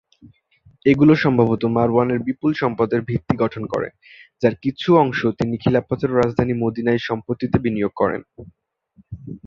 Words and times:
এগুলো 0.85 1.13
সম্ভবত 1.15 1.63
মারওয়ানের 1.75 2.19
বিপুল 2.27 2.51
সম্পদের 2.53 3.01
ভিত্তি 3.01 3.35
গঠন 3.37 3.63
করে, 3.73 3.87
যার 4.41 4.55
কিছু 4.63 4.89
অংশ 5.03 5.19
তিনি 5.39 5.55
খিলাফতের 5.57 6.11
রাজধানী 6.15 6.53
মদীনায় 6.63 7.01
সম্পত্তিতে 7.09 7.57
বিনিয়োগ 7.65 7.93
করেন। 7.95 8.21